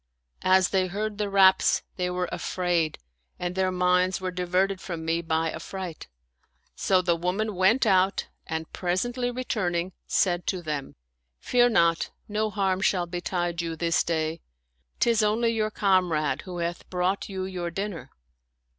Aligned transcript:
As 0.41 0.69
they 0.69 0.87
heard 0.87 1.19
the 1.19 1.29
raps, 1.29 1.83
they 1.95 2.09
were 2.09 2.27
afraid 2.31 2.97
and 3.37 3.53
their 3.53 3.71
minds 3.71 4.19
were 4.19 4.31
diverted 4.31 4.81
from 4.81 5.05
me 5.05 5.21
by 5.21 5.51
affright; 5.51 6.07
so 6.75 7.03
the 7.03 7.15
woman 7.15 7.53
went 7.53 7.85
out 7.85 8.25
and 8.47 8.73
presently 8.73 9.29
returning, 9.29 9.93
said 10.07 10.47
to 10.47 10.63
them," 10.63 10.95
Fear 11.51 11.69
not; 11.69 12.09
no 12.27 12.49
harm 12.49 12.81
shall 12.81 13.05
betide 13.05 13.61
you 13.61 13.75
this 13.75 14.03
day. 14.03 14.41
Tis 14.99 15.21
only 15.21 15.51
your 15.53 15.69
comrade 15.69 16.41
who 16.45 16.57
hath 16.57 16.89
brought 16.89 17.29
you 17.29 17.45
your 17.45 17.69
dinner." 17.69 18.09